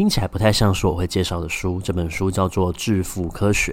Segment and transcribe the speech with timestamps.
[0.00, 1.78] 听起来不太像是我会介绍的书。
[1.78, 3.70] 这本书叫做《致富科学》。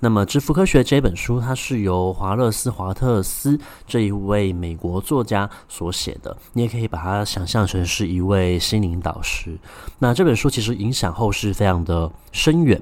[0.00, 6.36] 那么，《致富科学》这本书，它是由华勒斯·华特斯这一位美国作家所写的。
[6.52, 9.58] 你也可以把它想象成是一位心灵导师。
[10.00, 12.78] 那这本书其实影响后世非常的深远，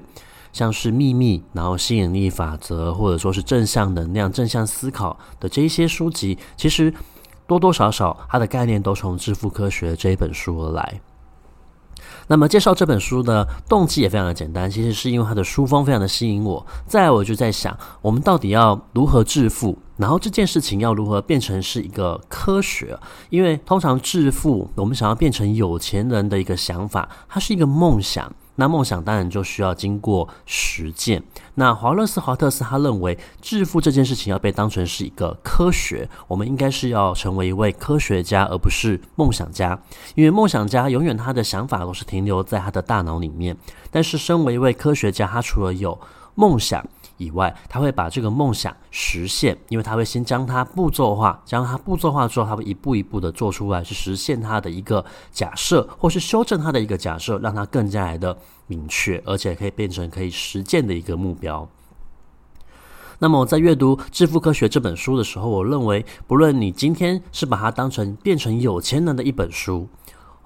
[0.51, 6.93] 像是《秘密》，然后《吸引力法则》，或者说是正向能量、正向思考的这一些书籍，其实
[7.47, 10.99] 多多少少它的概念都从《致富科学》这一本书而来。
[12.27, 16.65] 那么介绍这本书的动机也非常的简单，其实是因为它的书风非常的吸引我。
[16.87, 19.77] 再，我就在想，我们到底要如何致富？
[19.97, 22.97] 然后这件事情要如何变成是一个科学？
[23.29, 28.33] 因为通常致富，我们想要变成有钱人的一个想法，它是一个梦想。
[28.55, 31.23] 那梦想当然就需要经过实践。
[31.55, 39.79] 那华勒斯·华特斯他认为，致富这件事情要被当成是一个科学，我们应该是要成为一位科学家，而不是梦想家。
[40.15, 43.55] 因为梦想家永远他的想法都是停留在他的大脑里面，
[43.91, 45.99] 但是身为一位科学家，他除了有
[46.35, 46.83] 梦想
[47.17, 61.67] 以外，他会把这个梦想实现，因为他会先将它步骤化，将它步骤化之后，他会一步一步的做出来，去实现他的一个假设，或是修正他的一个假设，让他更加来的明确，而且可以变成可以实践的一个目标。
[63.19, 69.87] 那么我在阅读《致富科学》这本书的时候，我认为，不论你今天是把它当成变成有钱人的一本书。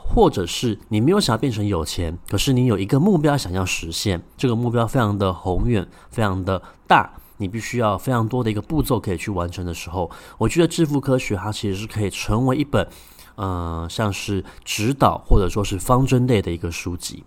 [0.09, 12.87] 或者是你没有想要变成有钱，可是你有一个目标想要实现，这个目标非常的宏远，非常的大，你必须要非常多的一个步骤可以去完成的时候，我觉得《致富科学》它其实是可以成为一本，
[13.35, 17.23] 呃，像是指导或者说是方针类的一个书籍。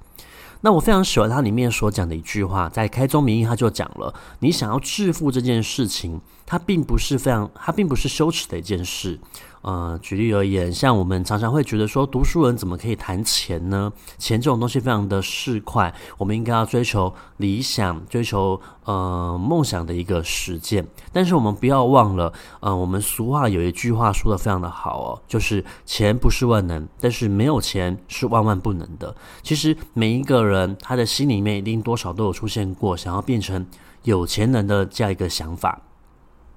[0.63, 9.19] 那我非常喜欢它里面所讲的一句话，在开宗明义他就讲了，你想要致富这件事情，它并不是非常，它并不是羞耻的一件事。
[9.63, 13.93] 呃，举例而言，像我们常常会觉得说，读书人怎么可以谈钱呢？
[14.17, 20.87] 钱这种东西非常的市侩，我们应该要追求理想，追求呃梦想的一个实践。
[21.13, 29.15] 但是我们不要忘了，呃，我们俗话有一句话说的非常的好哦，就是钱不是万能，但是没有钱是万万不能的。
[29.43, 33.67] 其实每一个人他的心里面一定多少都有出现过想要变成
[34.05, 35.79] 有钱人的这样一个想法。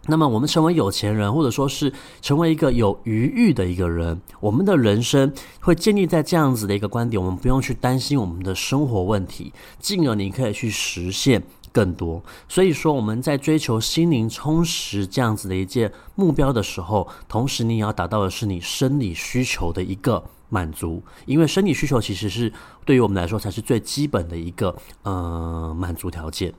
[0.07, 1.91] 那么，我们成为有钱人，或者说是
[2.21, 5.31] 成为一个有余裕的一个人，我们的人生
[5.61, 12.21] 会建立在这样子的一个观点：我们不用去担心我们的生活问题，进而你可以去实现更多。
[12.49, 22.51] 所以说，我们在追求心灵充实这样子的一件目标的时候，同时你也要达到的是你生理需求的一个满足，因为生理需求其实是
[22.83, 26.53] 对于我们来说才是最基本的一个呃满足条件。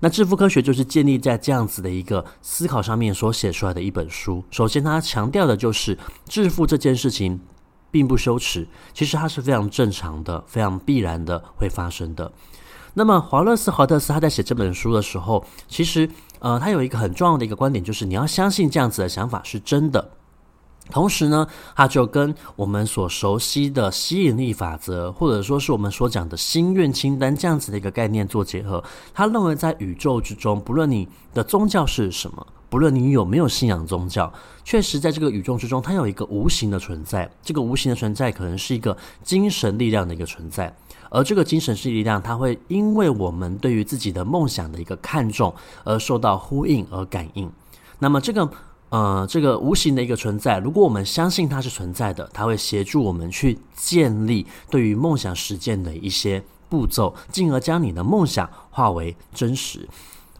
[0.00, 4.42] 那致富科学就是建立在这样子的一个思考上面所写出来的一本书。
[4.50, 7.40] 首先，它强调的就是致富这件事情
[7.90, 12.32] 并不羞耻，其实它是非常正常的、非常必然的会发生的。
[12.94, 16.08] 那么，华勒斯·华特斯他在写这本书的时候，其实
[16.40, 20.10] 呃，他有一个很重要的一个观点，就是你要相信这样子的想法是真的。
[20.92, 28.84] 同时呢，它就跟我们所熟悉的吸引力法则，或者说是我们所讲的心愿清单这样子的一个概念做结合。
[29.14, 34.30] 他认为，在宇宙之中，不论你的宗教是什么，不论你有没有信仰宗教，
[34.64, 37.30] 确实在这个宇宙之中，它有一个无形的存在。
[37.42, 40.76] 这个无形的存在可能是一个精神力量的一个存在，
[41.08, 45.54] 而这个精神是力量，它会因为我们对于自己的梦想的一个看重
[45.84, 47.50] 而受到呼应而感应。
[47.98, 48.46] 那么这个。
[48.92, 59.88] 呃，这个无形的一个存在，如果我们相信它是存在的，它会协助我们去建立对于梦想实践的一些步骤，进而将你的梦想化为真实。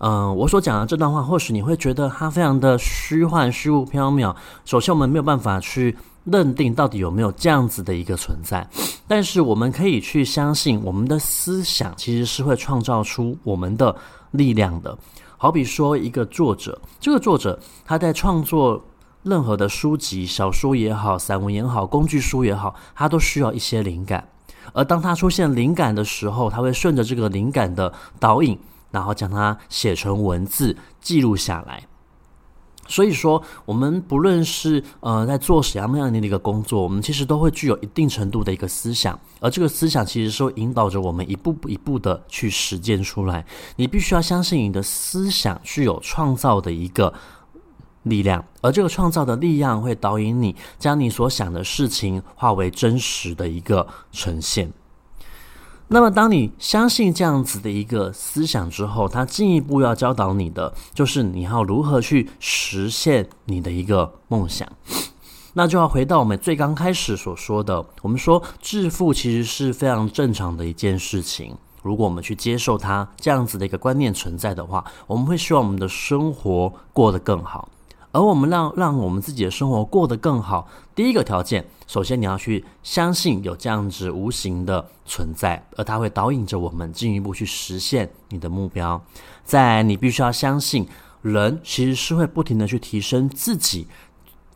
[0.01, 4.37] 嗯、我所讲的这段话，或许你会觉得它非常的虚幻、虚无缥缈。
[4.67, 8.69] 首先，我们没有办法去认定到底有没有这样子的一个存在，
[9.09, 13.97] 但是我们可以去相信，我们的思想其实是会创造出我们的
[14.33, 14.99] 力量的。
[15.43, 18.85] 好比说，一个作者，这个作者他在创作
[19.25, 24.29] 任何的书籍、小说也好、散文也好、工具书也好，他都需要一些灵感。
[24.73, 28.57] 而当他出现灵感的时候，他会顺着这个灵感的导引，
[28.93, 31.89] 然后将它写成文字记录下来。
[32.89, 43.45] 所以说，我们不论是呃在做什么样的一个工作，我们其实都会具有一定程度的一个思想，而这个思想其实是会引导着我们一步一步的去实践出来。
[43.77, 47.13] 你必须要相信你的思想具有创造的一个
[48.03, 54.71] 力量，而这个创造的力量会导引你将你所想的事情化为真实的一个呈现。
[55.93, 64.67] 那么，当你相信这样子的一个思想之后，他进一步要教导你的，就是你要如何去实现你的一个梦想。
[65.53, 71.55] 那就要回到我们最刚开始所说的，我们说致富其实是非常正常的一件事情。
[71.83, 77.69] 如果我们去接受它这样子的一个观念存在的话，我们会希望我们的生活过得更好。
[78.13, 89.03] 而我们让让我们自己的生活过得更好，第一个条件，首先你要去相信有这样子无形的存在，而它会导引着我们进一步去实现你的目标。
[89.45, 90.87] 在，你必须要相信，
[91.23, 93.87] 人其实是会不停地去提升自己，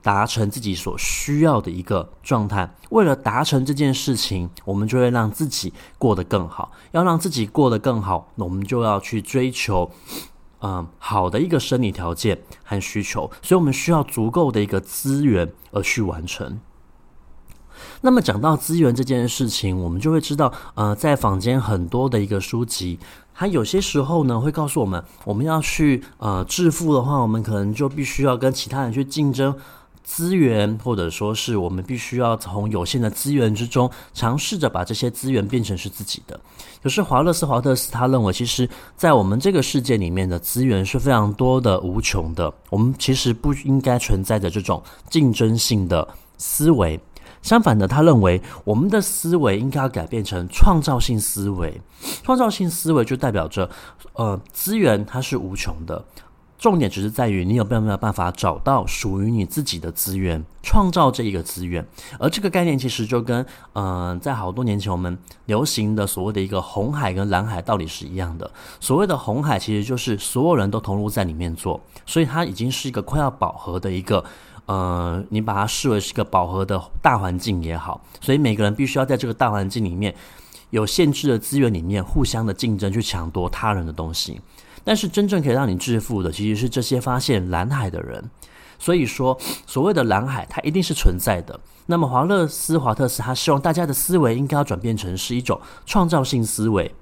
[0.03, 2.71] 达成自己所需要的一个状态。
[2.91, 6.71] 为了达成这件事情，我们就会让自己过得更好。
[6.93, 9.91] 要让自己过得更好，那我们就要去追求。
[10.61, 16.59] 嗯，好的一个生理条件和需求，所以我们需要足够的一个资源而去完成。
[18.01, 22.99] 那么讲到资源这件事情，我们就会知道，呃，在坊间很多的一个书籍，
[23.35, 29.55] 它有些时候呢会告诉我们，我们要去呃致富的话，我们可能就必须要跟其他人去竞争。
[30.07, 36.39] 资源，或者说是我们必须要从有限的资源之中尝试着把这些资源变成是自己的。
[36.81, 42.55] 可是华勒斯·华特斯他认为，其实，在我们这个世界里面的资源是非常多的、无穷的。
[42.71, 44.81] 我们其实不应该存在着这种
[45.11, 46.07] 竞争性的
[46.39, 46.99] 思维。
[47.43, 51.81] 相反的，他认为我们的思维应该要改变成创造性思维。
[52.23, 53.69] 创造性思维就代表着，
[54.15, 56.05] 呃，资源它是无穷的。
[56.59, 61.87] 重点只是在于你有没有办法找到属于你自己的资源，创造这一个资源。
[62.19, 63.45] 而这个概念其实就跟
[63.75, 68.51] 嗯、在好多年前我们流行的所谓的一个红海跟蓝海道理是一样的。
[68.81, 74.25] 所谓的红海其实就是所有人都投入在里面做，所以它已经是一个快要饱和的一个，
[74.65, 78.01] 呃，你把它视为是一个饱和的大环境也好。
[78.23, 80.15] 所以每个人必须要在这个大环境里面
[80.71, 84.41] 有限制的资源里面互相的竞争，去抢夺他人的东西。
[84.87, 88.31] 但是真正可以让你致富的，其实是这些发现蓝海的人。
[88.79, 89.37] 所以说，
[89.67, 91.59] 所谓的蓝海，它一定是存在的。
[91.87, 96.95] 那么，华勒斯·华特斯他希望大家的思维应该要转变成是一种创造性思维。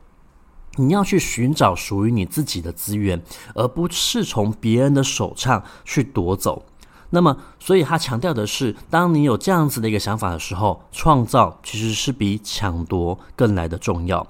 [0.76, 3.22] 你要去寻找属于你自己的资源，
[3.54, 6.64] 而不是从别人的手上去夺走。
[7.10, 14.26] 那么，所以他强调的是，当你有这样子的一个想法的时候，创造其实是比抢夺更来的重要。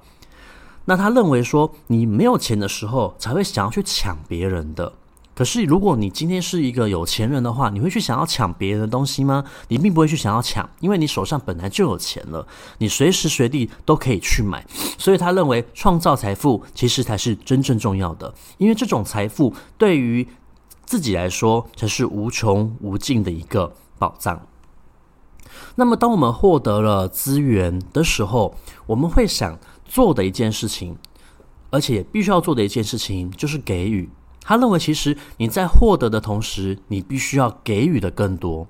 [0.86, 4.92] 那他认为说，你没有钱的时候才会想要去抢别人的。
[5.34, 9.42] 可是如果你今天是一个有钱人的话，你会去想要抢别人的东西吗？
[9.66, 12.46] 你并不会去想要抢，因为你手上本来就有钱了，
[12.78, 14.64] 你随时随地都可以去买。
[14.96, 20.28] 所以他认为创造财富其实才是真正重要的，因为这种财富对于
[20.84, 24.40] 自己来说才是无穷无尽的一个宝藏。
[25.74, 28.54] 那么当我们获得了资源的时候，
[28.86, 29.58] 我们会想。
[29.94, 30.96] 做的一件事情，
[31.70, 34.10] 而且必须要做的一件事情就是给予。
[34.40, 38.66] 他认为，其实你在获得的同时，你必须要给予的更多。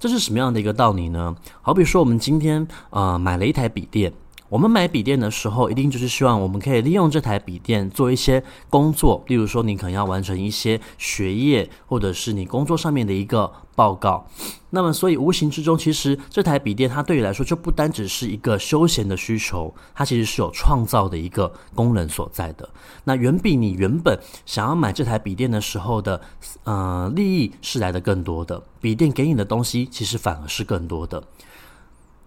[0.00, 1.36] 这是什么样的一个道理呢？
[1.62, 4.12] 好比说，我们今天呃买了一台笔电。
[4.48, 14.26] 我们买笔电的时候，一定就是希望我们可以利用这台笔电做一些工作，例如说，你可能要完成一些学业，或者是你工作上面的一个报告。
[14.70, 22.68] 那么，所以无形之中，其实这台笔电它对你来说就不单只是一个休闲的需求，它其实是有创造的一个功能所在的。
[23.04, 26.20] 那远比你原本想要买这台笔电的时候的，
[26.64, 28.60] 呃，利益是来的更多的。
[28.80, 31.22] 笔电给你的东西，其实反而是更多的。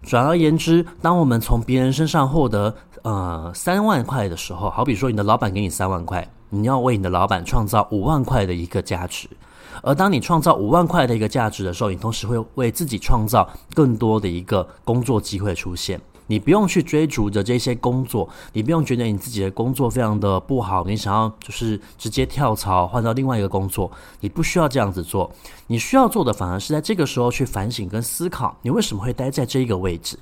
[0.02, 9.28] 转而言之，当我们从别人身上获得呃三万块的时候，好比说你的老板给你三万块，你要为你的老板创造五万块的一个价值。
[9.82, 16.00] 而当你创造五万块的一个价值的时候，你同时会为自己创造更多的一个工作机会出现。
[16.30, 23.90] 你不用去追逐着这些工作，你不用觉得你自己的工作非常的不好，你想要就是直接跳槽换到另外一个工作，
[24.20, 25.30] 你不需要这样子做。
[25.68, 30.18] 你需要做的反而是在这个时候去反省跟思考，你为什么会待在这个位置。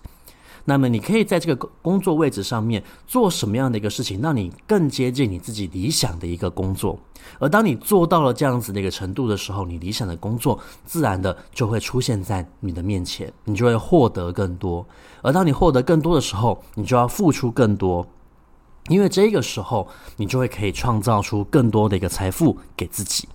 [0.69, 6.99] 那么你可以在这个工作位置上面做什么样的一个事情，让你更接近你自己理想的一个工作。
[7.39, 14.87] 而当你做到了这样子的一个程度的时候，你理想的工作自然的就会出现在你的面前，你就会获得更多。
[15.23, 18.07] 而当你获得更多的时候，你就要付出更多，
[18.89, 23.29] 因为这个时候你就会可以创造出更多的一个财富给自己。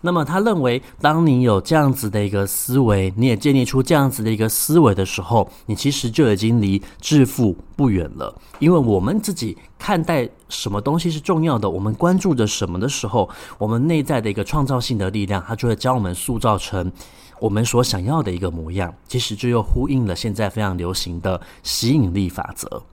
[0.00, 8.34] 那么他认为，当你有这样子的一个思维，你也建立出这样子的一个思维的时候，你其实就已经离致富不远了。
[8.60, 13.28] 因为我们自己看待什么东西是重要的，我们关注着什么的时候，
[13.58, 16.92] 我们内在的一个创造性的力量，它就会将我们塑造成
[17.40, 18.94] 我们所想要的一个模样。
[19.08, 22.84] 其实这又呼应了现在非常流行的吸引力法则。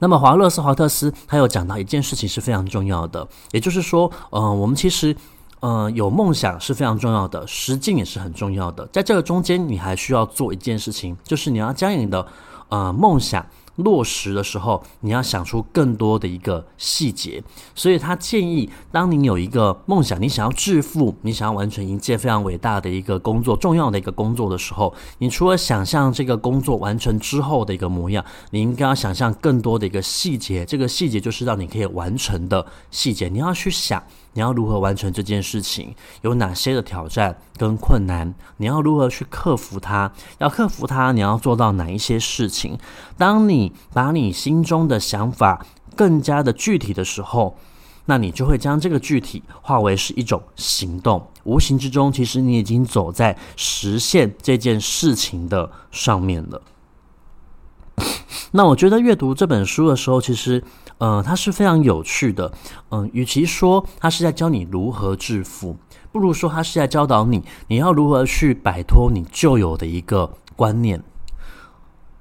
[0.00, 5.14] 那么华勒斯·华特斯他有讲到一件事情是非常重要的，也就是说，嗯、呃，我们其实，
[5.60, 8.84] 嗯、呃，有梦想是非常重要的，实践也是很重要的。
[8.92, 12.26] 在这个中间，你还需要做一件事情，就是你要将你的，
[12.68, 13.46] 呃，梦想。
[13.82, 17.42] 落实的时候，你要想出更多的一个细节，
[17.74, 34.02] 所以他建议，当你有一个梦想，你想要致富，你想要完成一件非常伟大的一个工作，重要的一个工作的时候，你除了想象这个工作完成之后的一个模样，你应该要想象更多的一个细节，这个细节就是让你可以完成的细节，你要去想。
[34.32, 35.92] 你要如何完成这件事情？
[36.22, 38.32] 有哪些的挑战跟困难？
[38.58, 40.12] 你要如何去克服它？
[40.38, 42.78] 要克服它，你要做到哪一些事情？
[43.18, 45.64] 当你把你心中的想法
[45.96, 47.56] 更加的具体的时候，
[48.06, 51.26] 那你就会将这个具体化为是一种行动。
[51.44, 56.62] 无形之中，其实你已经走在实现这件事情的上面了。
[58.52, 60.62] 那我觉得阅读这本书的时候，其实。
[60.98, 62.52] 呃，它是非常有趣的。
[62.90, 65.74] 嗯、与其说它是在教你如何致富，
[66.12, 71.02] 不如说它是在教导你，你要如何去摆脱你旧有的一个观念。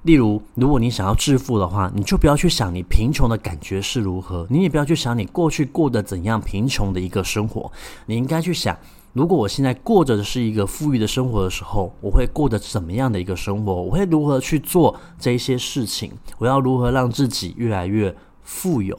[0.04, 7.70] 例如，如果你想要致富的话，你就不要去想你贫穷的感觉是如何，你也不要去想你过去过的怎样贫穷的一个生活。
[8.06, 8.78] 你应该去想，
[9.12, 13.74] 如果我现在过着的是一个富裕的生活的时候，我会过得怎么样的一个生活？
[13.74, 16.14] 我会如何去做这些事情？
[16.38, 18.98] 我要如何让自己越来越富有，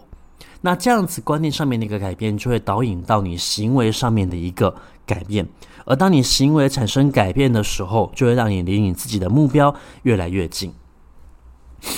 [0.61, 4.75] 那这样子观念上面的一个改变，就会导引到你行为上面的一个
[5.07, 5.49] 改变。
[5.87, 10.71] 而当你行为产生改变的时候，就会让你离你自己的目标越来越近。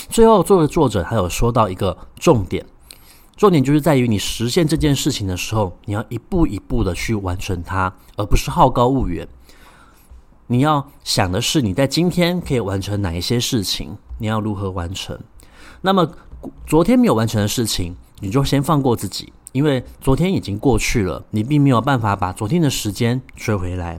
[0.09, 2.65] 最后，作为作者，他有说到一个重点，
[3.35, 9.27] 重点就是在于你实现这件事情的时候，你要一步一步的去完成它，而不是好高骛远。
[10.47, 15.19] 你要想的是你在今天可以完成哪一些事情，你要如何完成。
[15.81, 16.09] 那么。
[16.67, 23.97] 昨天没有完成的事情，你就先放过自己，因为昨天已经过去了，你并没有办法把昨天的时间追回来。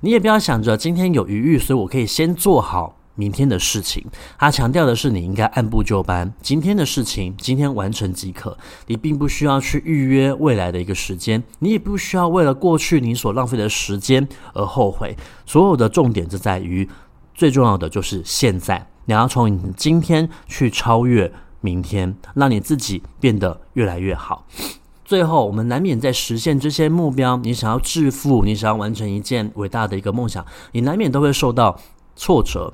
[0.00, 4.02] 你也不要想着今天有余裕，所以我可以先做好明天的事情。
[4.38, 8.56] 他强调的是，你应该按部就班，今天的事情今天完成即可。
[8.86, 15.14] 你并不需要去预约未来的一个时间，你也不需要为了过去你所浪费的时间而后悔。
[15.44, 16.88] 所有的重点就在于，
[17.34, 21.30] 最重要的就是现在，你要从你今天去超越。
[21.62, 24.46] 明天，让你自己变得越来越好。
[25.04, 31.78] 最后，我们难免在实现这些目标，你想要致富，你想要完成一件伟大的一个梦想，你难免都会受到
[32.16, 32.72] 挫折，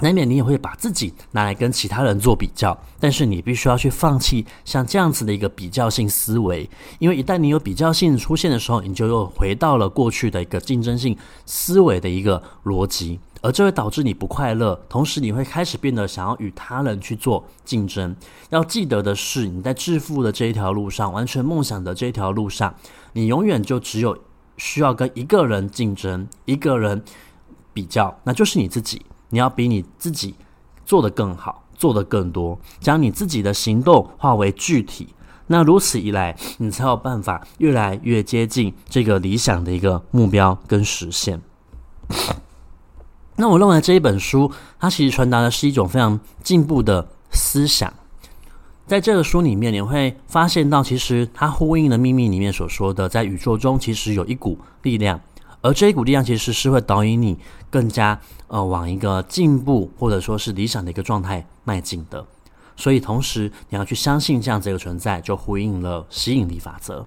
[0.00, 2.76] 难免你也会把自己拿来跟其他人做比较。
[3.00, 13.18] 但是，你必须要去放弃像这样子的一个比较性思维，因为一旦你有比较性出现的时候，你就又回到了过去的一个竞争性思维的一个逻辑。
[13.40, 18.14] 而这会导致你不快乐，同时你会开始变得想要与他人去做竞争。
[18.50, 22.74] 要记得的是，你在致富的这一条路上，完成梦想的这一条路上，
[23.12, 24.18] 你永远就只有
[24.56, 27.00] 需要跟一个人竞争，一个人
[27.72, 29.02] 比较，那就是你自己。
[29.30, 30.34] 你要比你自己
[30.84, 35.08] 做得更好，做得更多，将你自己的行动化为具体。
[35.48, 41.40] 那如此一来，你才有办法越来越接近这个理想的一个目标跟实现。
[43.36, 47.92] 那我认为这一本书，它其实传达的是一种非常进步的思想。
[48.86, 55.20] 在这个书里面，你会发现到，其实它呼应了《秘密》里面所说的，在宇宙中其实有一股力量，
[55.60, 57.38] 而这一股力量其实是会导引你
[57.68, 62.24] 更加呃往一个进步或者说是理想的一个状态迈进的。
[62.76, 67.04] 所以，同时你要去相信这样子一个存在，就呼应了吸引力法则。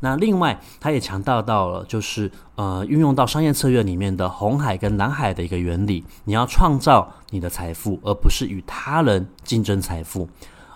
[0.00, 6.04] 那另外，他也强调到了，就是呃，运用到商业策略里面的红海跟蓝海的一个原理。
[6.24, 10.28] 你要创造你的财富，而不是与他人竞争财富。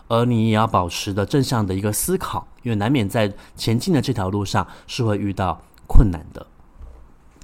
[0.08, 6.46] 而你也要保持的正向的一个思考，因为难免在前进的这条路上是会遇到困难的。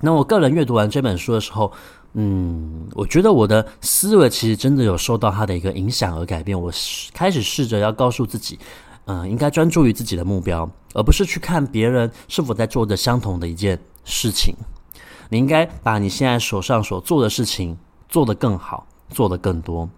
[0.02, 1.72] 那我个人阅读完这本书的时候，
[2.12, 6.60] 嗯，我觉得我的思维其实真的有受到他的一个影响而改变。
[6.60, 6.70] 我
[7.14, 8.58] 开始试着要告诉自己。
[9.06, 14.54] 嗯，应该专注于自己的目标，而不是去看别人是否在做着相同的一件事情。
[15.28, 17.76] 你应该把你现在手上所做的事情
[18.08, 19.88] 做得更好，做得更多。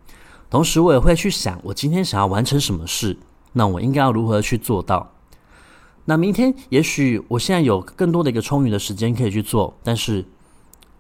[0.49, 3.19] 同时，我也会去想，我今天想要完成什么事，
[3.53, 5.11] 那我应该要如何去做到？
[6.05, 10.25] 那明天也许我现在有更多的一个充裕的时间可以去做，但是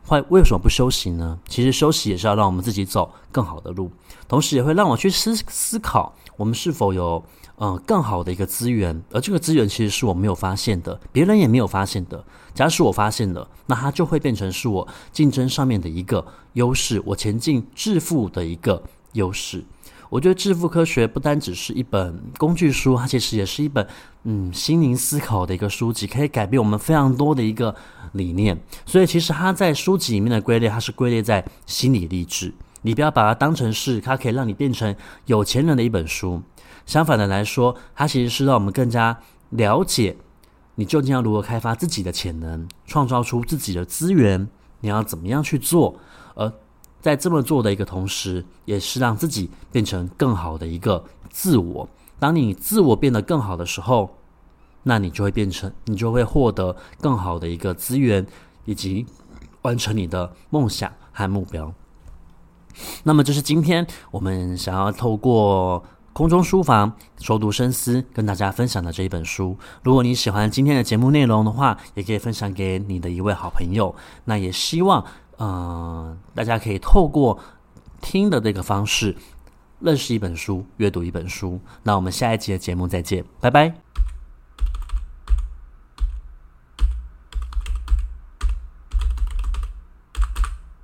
[0.06, 1.38] 会为什么不休息呢？
[1.48, 3.90] 其实休息也是要让我们自己走更好的路，
[4.28, 7.24] 同时也会让我去思思考，我们是否有。
[7.56, 12.24] 嗯，更好的一个资源，而这个资源其实是我没有发现的，别人也没有发现的。
[12.52, 18.82] 假使我发现了，那它就会变成是我竞争上面的一个优势，我前进致富的一个
[19.12, 19.64] 优势。
[20.14, 23.84] 我觉得《致富科学》不单只是一本工具书，它其实也是一本
[24.22, 27.74] 嗯心灵思考的一个书籍，可以改变我们非常多的一个
[28.12, 28.56] 理念。
[28.86, 32.54] 所以，其实它在书籍里面的归类，它是归类在心理励志。
[32.82, 34.94] 你不要把它当成是它可以让你变成
[35.26, 36.40] 有钱人的一本书。
[36.86, 39.18] 相反的来说，它其实是让我们更加
[39.50, 40.16] 了解
[40.76, 45.98] 你究竟要如何开发自己的潜能，创造出自己的资源，你要怎么样去做。
[47.04, 51.86] 在这么做的一个同时，也是让自己变成更好的一个自我。
[52.18, 54.16] 当你自我变得更好的时候，
[54.84, 58.26] 那你就会变成，你就会获得更好的一个资源，
[58.64, 59.04] 以及
[59.60, 61.74] 完成你的梦想和目标。
[63.02, 65.84] 那么，这是今天我们想要透过。
[66.14, 69.58] 空中书房熟读深思，跟大家分享的这一本书。
[69.82, 73.92] 如果你喜欢今天的节目内容的话，也可以分享给你的一位好朋友。
[74.26, 75.04] 那也希望，
[75.38, 77.38] 嗯，大家可以透过
[78.00, 79.16] 听的这个方式，
[79.80, 81.60] 认识一本书，阅读一本书。
[81.82, 83.74] 那我们下一集的节目再见，拜拜。